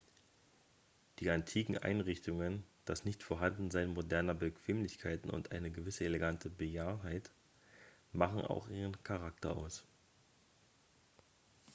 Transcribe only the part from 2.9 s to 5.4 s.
nichtvorhandensein moderner bequemlichkeiten